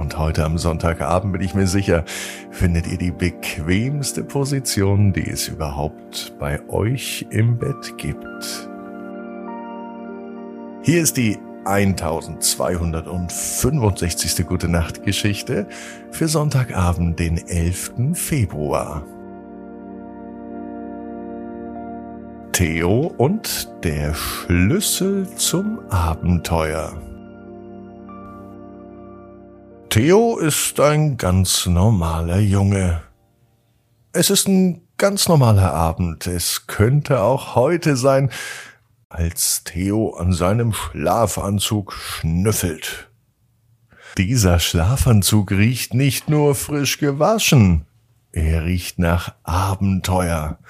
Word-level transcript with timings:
Und 0.00 0.18
heute 0.18 0.44
am 0.46 0.56
Sonntagabend 0.56 1.34
bin 1.34 1.42
ich 1.42 1.54
mir 1.54 1.66
sicher, 1.66 2.06
findet 2.50 2.86
ihr 2.86 2.96
die 2.96 3.10
bequemste 3.10 4.24
Position, 4.24 5.12
die 5.12 5.28
es 5.28 5.46
überhaupt 5.46 6.32
bei 6.38 6.66
euch 6.70 7.26
im 7.28 7.58
Bett 7.58 7.98
gibt. 7.98 8.70
Hier 10.82 11.02
ist 11.02 11.18
die 11.18 11.36
1265. 11.66 14.46
Gute 14.46 14.68
Nacht 14.68 15.04
Geschichte 15.04 15.66
für 16.10 16.28
Sonntagabend, 16.28 17.18
den 17.18 17.36
11. 17.36 18.14
Februar. 18.14 19.04
Theo 22.52 23.12
und 23.18 23.68
der 23.84 24.14
Schlüssel 24.14 25.28
zum 25.36 25.78
Abenteuer. 25.90 27.09
Theo 29.90 30.38
ist 30.38 30.78
ein 30.78 31.16
ganz 31.16 31.66
normaler 31.66 32.38
Junge. 32.38 33.02
Es 34.12 34.30
ist 34.30 34.46
ein 34.46 34.82
ganz 34.98 35.28
normaler 35.28 35.74
Abend. 35.74 36.28
Es 36.28 36.68
könnte 36.68 37.22
auch 37.22 37.56
heute 37.56 37.96
sein, 37.96 38.30
als 39.08 39.64
Theo 39.64 40.14
an 40.14 40.32
seinem 40.32 40.74
Schlafanzug 40.74 41.92
schnüffelt. 41.92 43.10
Dieser 44.16 44.60
Schlafanzug 44.60 45.50
riecht 45.50 45.92
nicht 45.92 46.30
nur 46.30 46.54
frisch 46.54 46.98
gewaschen, 46.98 47.84
er 48.30 48.64
riecht 48.64 49.00
nach 49.00 49.34
Abenteuer. 49.42 50.60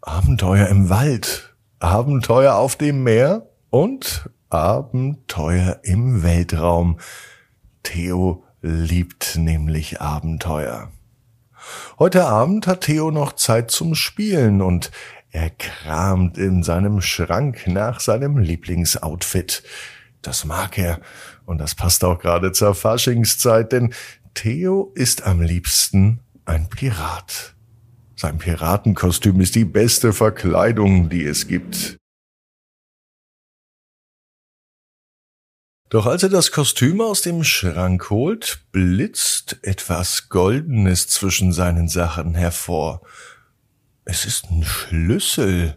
Abenteuer 0.00 0.68
im 0.68 0.88
Wald, 0.88 1.54
Abenteuer 1.78 2.54
auf 2.54 2.76
dem 2.76 3.02
Meer 3.02 3.50
und 3.68 4.30
Abenteuer 4.48 5.80
im 5.82 6.22
Weltraum. 6.22 6.96
Theo 7.82 8.44
liebt 8.62 9.36
nämlich 9.36 10.00
Abenteuer. 10.00 10.90
Heute 11.98 12.24
Abend 12.24 12.66
hat 12.66 12.82
Theo 12.82 13.10
noch 13.10 13.34
Zeit 13.34 13.70
zum 13.70 13.94
Spielen 13.94 14.62
und 14.62 14.90
er 15.30 15.50
kramt 15.50 16.38
in 16.38 16.62
seinem 16.62 17.00
Schrank 17.00 17.66
nach 17.66 18.00
seinem 18.00 18.38
Lieblingsoutfit. 18.38 19.62
Das 20.22 20.44
mag 20.44 20.76
er 20.78 21.00
und 21.46 21.58
das 21.58 21.74
passt 21.74 22.04
auch 22.04 22.18
gerade 22.18 22.52
zur 22.52 22.74
Faschingszeit, 22.74 23.72
denn 23.72 23.94
Theo 24.34 24.92
ist 24.94 25.26
am 25.26 25.40
liebsten 25.40 26.20
ein 26.44 26.68
Pirat. 26.68 27.54
Sein 28.16 28.38
Piratenkostüm 28.38 29.40
ist 29.40 29.54
die 29.54 29.64
beste 29.64 30.12
Verkleidung, 30.12 31.08
die 31.08 31.24
es 31.24 31.48
gibt. 31.48 31.99
Doch 35.90 36.06
als 36.06 36.22
er 36.22 36.28
das 36.28 36.52
Kostüm 36.52 37.00
aus 37.00 37.22
dem 37.22 37.42
Schrank 37.42 38.10
holt, 38.10 38.60
blitzt 38.70 39.58
etwas 39.62 40.28
Goldenes 40.28 41.08
zwischen 41.08 41.52
seinen 41.52 41.88
Sachen 41.88 42.36
hervor. 42.36 43.02
Es 44.04 44.24
ist 44.24 44.50
ein 44.50 44.62
Schlüssel. 44.62 45.76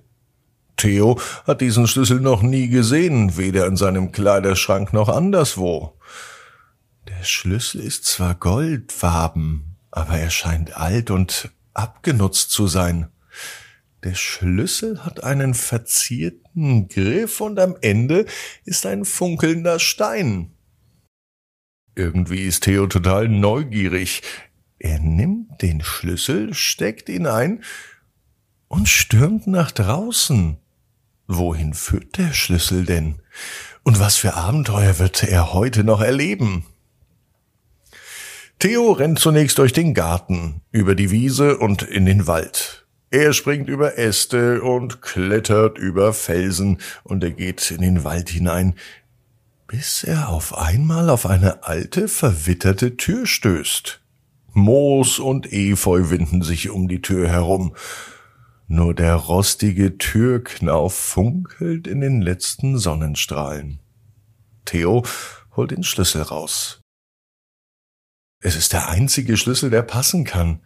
Theo 0.77 1.19
hat 1.47 1.61
diesen 1.61 1.87
Schlüssel 1.87 2.19
noch 2.19 2.43
nie 2.43 2.69
gesehen, 2.69 3.37
weder 3.37 3.65
in 3.65 3.75
seinem 3.75 4.11
Kleiderschrank 4.11 4.93
noch 4.93 5.09
anderswo. 5.09 5.97
Der 7.07 7.23
Schlüssel 7.23 7.81
ist 7.81 8.05
zwar 8.05 8.35
goldfarben, 8.35 9.77
aber 9.89 10.19
er 10.19 10.29
scheint 10.29 10.77
alt 10.77 11.09
und 11.09 11.49
abgenutzt 11.73 12.51
zu 12.51 12.67
sein. 12.67 13.09
Der 14.03 14.15
Schlüssel 14.15 15.05
hat 15.05 15.23
einen 15.23 15.53
verzierten 15.53 16.89
Griff 16.89 17.39
und 17.39 17.57
am 17.57 17.77
Ende 17.79 18.25
ist 18.65 18.85
ein 18.85 19.05
funkelnder 19.05 19.79
Stein. 19.79 20.51
Irgendwie 21.95 22.41
ist 22.41 22.63
Theo 22.63 22.87
total 22.87 23.29
neugierig. 23.29 24.21
Er 24.77 24.99
nimmt 24.99 25.61
den 25.61 25.81
Schlüssel, 25.81 26.53
steckt 26.53 27.07
ihn 27.07 27.27
ein 27.27 27.63
und 28.67 28.89
stürmt 28.89 29.47
nach 29.47 29.71
draußen. 29.71 30.57
Wohin 31.27 31.73
führt 31.73 32.17
der 32.17 32.33
Schlüssel 32.33 32.83
denn? 32.83 33.21
Und 33.83 34.01
was 34.01 34.17
für 34.17 34.33
Abenteuer 34.33 34.99
wird 34.99 35.23
er 35.23 35.53
heute 35.53 35.85
noch 35.85 36.01
erleben? 36.01 36.65
Theo 38.59 38.91
rennt 38.91 39.19
zunächst 39.19 39.57
durch 39.59 39.71
den 39.71 39.93
Garten, 39.93 40.61
über 40.71 40.95
die 40.95 41.11
Wiese 41.11 41.57
und 41.57 41.83
in 41.83 42.05
den 42.05 42.27
Wald. 42.27 42.82
Er 43.13 43.31
springt 43.33 43.69
über 43.69 43.99
Äste 43.99 44.63
und 44.63 45.03
klettert 45.03 45.77
über 45.77 46.13
Felsen 46.13 46.79
und 47.03 47.23
er 47.23 47.29
geht 47.29 47.69
in 47.69 47.81
den 47.81 48.03
Wald 48.03 48.29
hinein, 48.29 48.73
bis 49.67 50.03
er 50.03 50.29
auf 50.29 50.57
einmal 50.57 51.11
auf 51.11 51.27
eine 51.27 51.63
alte, 51.63 52.07
verwitterte 52.07 52.97
Tür 52.97 53.27
stößt. 53.27 54.01
Moos 54.53 55.19
und 55.19 55.53
Efeu 55.53 56.09
winden 56.09 56.41
sich 56.41 56.71
um 56.71 56.87
die 56.87 57.03
Tür 57.03 57.29
herum. 57.29 57.75
Nur 58.67 58.95
der 58.95 59.13
rostige 59.13 59.99
Türknauf 59.99 60.95
funkelt 60.95 61.85
in 61.85 62.01
den 62.01 62.19
letzten 62.19 62.79
Sonnenstrahlen. 62.79 63.77
Theo 64.65 65.03
holt 65.55 65.69
den 65.69 65.83
Schlüssel 65.83 66.23
raus. 66.23 66.81
Es 68.39 68.55
ist 68.55 68.73
der 68.73 68.89
einzige 68.89 69.37
Schlüssel, 69.37 69.69
der 69.69 69.83
passen 69.83 70.23
kann. 70.23 70.61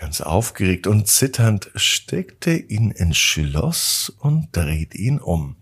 Ganz 0.00 0.22
aufgeregt 0.22 0.86
und 0.86 1.08
zitternd 1.08 1.70
steckt 1.74 2.46
er 2.46 2.70
ihn 2.70 2.90
ins 2.90 3.18
Schloss 3.18 4.10
und 4.18 4.48
dreht 4.52 4.94
ihn 4.94 5.18
um. 5.18 5.56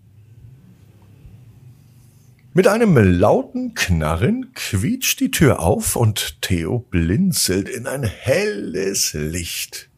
Mit 2.55 2.69
einem 2.69 2.97
lauten 2.97 3.75
Knarren 3.75 4.53
quietscht 4.55 5.19
die 5.19 5.33
Tür 5.33 5.59
auf 5.59 5.97
und 5.97 6.41
Theo 6.41 6.79
blinzelt 6.79 7.69
in 7.69 7.89
ein 7.89 8.05
helles 8.05 9.13
Licht. 9.13 9.91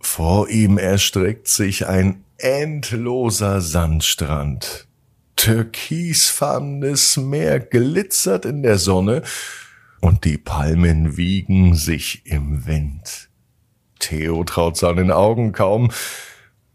Vor 0.00 0.50
ihm 0.50 0.76
erstreckt 0.76 1.48
sich 1.48 1.86
ein 1.86 2.22
endloser 2.36 3.62
Sandstrand. 3.62 4.86
Türkisfarbenes 5.36 7.16
Meer 7.16 7.60
glitzert 7.60 8.44
in 8.44 8.62
der 8.62 8.76
Sonne 8.76 9.22
und 10.04 10.26
die 10.26 10.36
Palmen 10.36 11.16
wiegen 11.16 11.74
sich 11.74 12.26
im 12.26 12.66
Wind. 12.66 13.30
Theo 14.00 14.44
traut 14.44 14.76
seinen 14.76 15.10
Augen 15.10 15.52
kaum. 15.52 15.90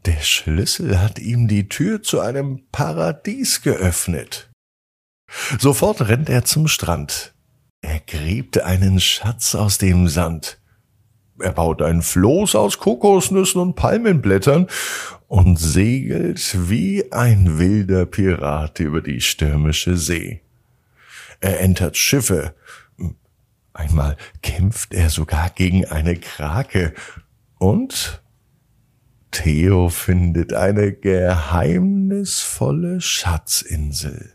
Der 0.07 0.19
Schlüssel 0.22 1.00
hat 1.00 1.19
ihm 1.19 1.48
die 1.48 1.69
Tür 1.69 2.01
zu 2.01 2.21
einem 2.21 2.63
Paradies 2.71 3.62
geöffnet. 3.62 4.50
Sofort 5.59 6.07
rennt 6.07 6.27
er 6.27 6.44
zum 6.44 6.68
Strand. 6.68 7.36
Er 7.81 8.00
gräbt 8.00 8.63
einen 8.63 9.00
Schatz 9.00 9.53
aus 9.53 9.77
dem 9.77 10.07
Sand. 10.07 10.59
Er 11.39 11.51
baut 11.51 11.83
ein 11.83 12.01
Floß 12.01 12.56
aus 12.56 12.80
Kokosnüssen 12.80 13.62
und 13.62 13.75
Palmenblättern 13.75 14.65
und 15.27 15.59
segelt 15.59 16.68
wie 16.68 17.12
ein 17.12 17.59
wilder 17.59 18.07
Pirat 18.07 18.80
über 18.80 19.01
die 19.01 19.21
stürmische 19.21 19.98
See. 19.98 20.42
Er 21.42 21.59
entert 21.59 21.95
Schiffe, 21.95 22.56
Einmal 23.79 24.17
kämpft 24.41 24.93
er 24.93 25.09
sogar 25.09 25.49
gegen 25.51 25.85
eine 25.85 26.17
Krake 26.17 26.93
und 27.59 28.21
Theo 29.31 29.87
findet 29.87 30.51
eine 30.53 30.91
geheimnisvolle 30.91 32.99
Schatzinsel. 32.99 34.33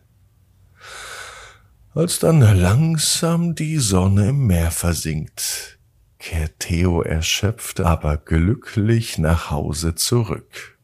Als 1.94 2.20
dann 2.20 2.40
langsam 2.40 3.54
die 3.54 3.76
Sonne 3.76 4.30
im 4.30 4.46
Meer 4.46 4.70
versinkt, 4.70 5.78
kehrt 6.18 6.60
Theo 6.60 7.02
erschöpft, 7.02 7.80
aber 7.80 8.16
glücklich 8.16 9.18
nach 9.18 9.50
Hause 9.50 9.94
zurück. 9.94 10.78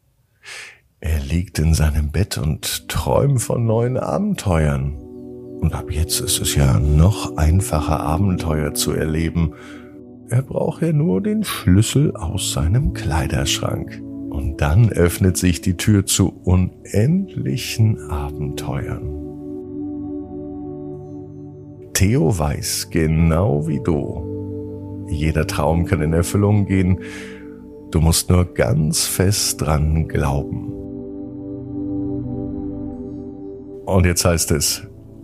Er 0.99 1.19
liegt 1.19 1.57
in 1.57 1.73
seinem 1.73 2.11
Bett 2.11 2.37
und 2.37 2.89
träumt 2.89 3.41
von 3.41 3.65
neuen 3.65 3.97
Abenteuern. 3.97 5.10
Und 5.61 5.75
ab 5.75 5.91
jetzt 5.91 6.19
ist 6.19 6.41
es 6.41 6.55
ja 6.55 6.79
noch 6.79 7.37
einfacher, 7.37 7.99
Abenteuer 7.99 8.73
zu 8.73 8.93
erleben. 8.93 9.53
Er 10.27 10.41
braucht 10.41 10.81
ja 10.81 10.91
nur 10.91 11.21
den 11.21 11.43
Schlüssel 11.43 12.15
aus 12.15 12.51
seinem 12.51 12.93
Kleiderschrank. 12.93 14.01
Und 14.31 14.59
dann 14.59 14.89
öffnet 14.89 15.37
sich 15.37 15.61
die 15.61 15.77
Tür 15.77 16.05
zu 16.05 16.33
unendlichen 16.43 18.09
Abenteuern. 18.09 19.21
Theo 21.93 22.39
weiß 22.39 22.89
genau 22.89 23.67
wie 23.67 23.81
du. 23.83 25.05
Jeder 25.09 25.45
Traum 25.45 25.85
kann 25.85 26.01
in 26.01 26.13
Erfüllung 26.13 26.65
gehen. 26.65 27.01
Du 27.91 28.01
musst 28.01 28.31
nur 28.31 28.45
ganz 28.45 29.05
fest 29.05 29.61
dran 29.61 30.07
glauben. 30.07 30.71
Und 33.85 34.05
jetzt 34.05 34.25
heißt 34.25 34.51
es, 34.51 34.87